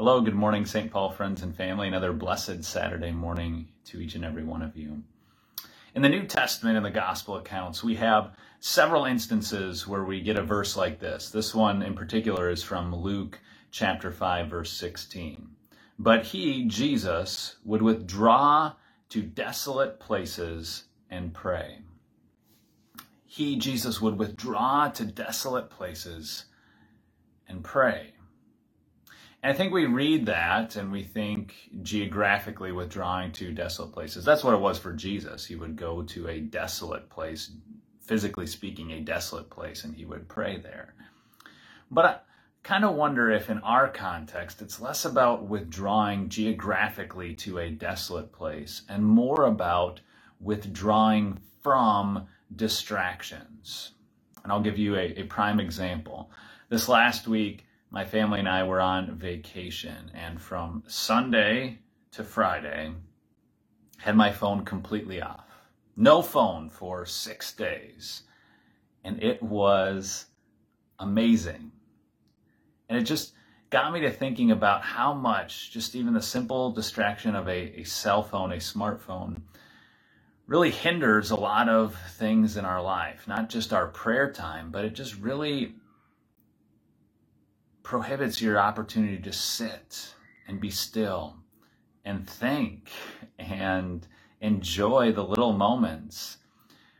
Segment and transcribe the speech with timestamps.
[0.00, 0.92] Hello, good morning, St.
[0.92, 1.88] Paul friends and family.
[1.88, 5.02] Another blessed Saturday morning to each and every one of you.
[5.92, 10.38] In the New Testament, and the Gospel accounts, we have several instances where we get
[10.38, 11.30] a verse like this.
[11.30, 13.40] This one in particular is from Luke
[13.72, 15.48] chapter 5, verse 16.
[15.98, 18.74] But he, Jesus, would withdraw
[19.08, 21.80] to desolate places and pray.
[23.26, 26.44] He, Jesus, would withdraw to desolate places
[27.48, 28.12] and pray.
[29.42, 34.24] And I think we read that and we think geographically withdrawing to desolate places.
[34.24, 35.46] That's what it was for Jesus.
[35.46, 37.52] He would go to a desolate place,
[38.00, 40.94] physically speaking, a desolate place, and he would pray there.
[41.90, 42.18] But I
[42.64, 48.32] kind of wonder if in our context, it's less about withdrawing geographically to a desolate
[48.32, 50.00] place and more about
[50.40, 53.92] withdrawing from distractions.
[54.42, 56.30] And I'll give you a, a prime example.
[56.70, 61.78] This last week, my family and I were on vacation, and from Sunday
[62.12, 62.92] to Friday,
[63.98, 65.46] had my phone completely off.
[65.96, 68.22] No phone for six days.
[69.04, 70.26] And it was
[70.98, 71.72] amazing.
[72.88, 73.32] And it just
[73.70, 77.84] got me to thinking about how much just even the simple distraction of a, a
[77.84, 79.42] cell phone, a smartphone,
[80.46, 84.84] really hinders a lot of things in our life, not just our prayer time, but
[84.84, 85.74] it just really
[87.88, 90.14] prohibits your opportunity to sit
[90.46, 91.34] and be still
[92.04, 92.90] and think
[93.38, 94.06] and
[94.42, 96.36] enjoy the little moments.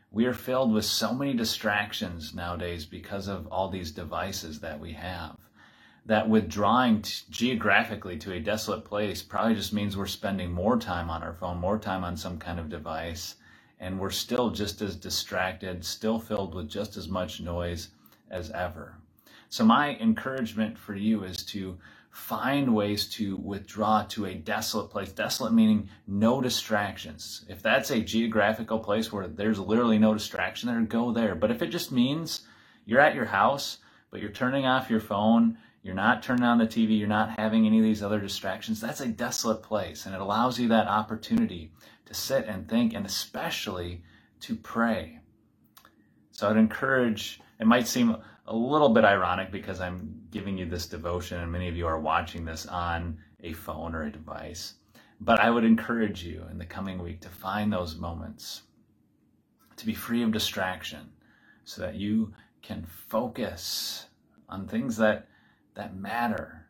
[0.09, 4.93] We are filled with so many distractions nowadays because of all these devices that we
[4.93, 5.37] have.
[6.07, 11.11] That withdrawing t- geographically to a desolate place probably just means we're spending more time
[11.11, 13.35] on our phone, more time on some kind of device,
[13.79, 17.89] and we're still just as distracted, still filled with just as much noise
[18.31, 18.95] as ever.
[19.49, 21.77] So, my encouragement for you is to
[22.11, 25.11] find ways to withdraw to a desolate place.
[25.11, 27.45] Desolate meaning no distractions.
[27.47, 31.35] If that's a geographical place where there's literally no distraction there, go there.
[31.35, 32.41] But if it just means
[32.85, 33.77] you're at your house,
[34.11, 37.65] but you're turning off your phone, you're not turning on the TV, you're not having
[37.65, 40.05] any of these other distractions, that's a desolate place.
[40.05, 41.71] And it allows you that opportunity
[42.05, 44.03] to sit and think and especially
[44.41, 45.19] to pray.
[46.31, 48.17] So I'd encourage, it might seem
[48.49, 51.99] a little bit ironic because I'm giving you this devotion and many of you are
[51.99, 54.73] watching this on a phone or a device.
[55.21, 58.63] But I would encourage you in the coming week to find those moments,
[59.77, 61.11] to be free of distraction,
[61.63, 62.33] so that you
[62.63, 64.07] can focus
[64.49, 65.27] on things that,
[65.75, 66.65] that matter,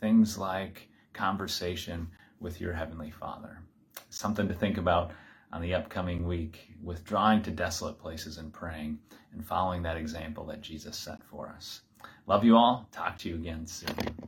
[0.00, 2.08] things like conversation
[2.40, 3.62] with your Heavenly Father.
[4.08, 5.12] Something to think about
[5.52, 8.98] on the upcoming week, withdrawing to desolate places and praying
[9.32, 11.82] and following that example that Jesus set for us.
[12.26, 12.88] Love you all.
[12.92, 14.19] Talk to you again soon.